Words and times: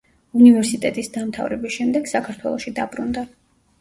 უნივერსიტეტის 0.37 1.11
დამთავრების 1.17 1.75
შემდეგ 1.77 2.09
საქართველოში 2.15 2.75
დაბრუნდა. 2.81 3.29